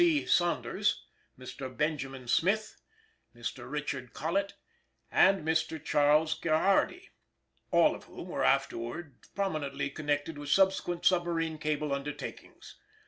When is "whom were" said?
8.05-8.43